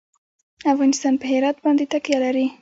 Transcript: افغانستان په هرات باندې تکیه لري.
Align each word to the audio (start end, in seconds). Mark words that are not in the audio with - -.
افغانستان 0.73 1.13
په 1.21 1.25
هرات 1.31 1.57
باندې 1.63 1.85
تکیه 1.91 2.17
لري. 2.23 2.45